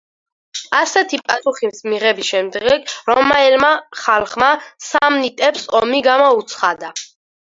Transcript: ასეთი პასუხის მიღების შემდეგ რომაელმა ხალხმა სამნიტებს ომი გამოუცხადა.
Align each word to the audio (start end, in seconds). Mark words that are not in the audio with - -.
ასეთი 0.75 1.17
პასუხის 1.31 1.83
მიღების 1.91 2.31
შემდეგ 2.31 2.93
რომაელმა 3.09 3.69
ხალხმა 4.05 4.47
სამნიტებს 4.87 5.67
ომი 5.81 6.01
გამოუცხადა. 6.09 6.91